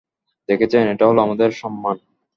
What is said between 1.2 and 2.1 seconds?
আমাদের সম্মান।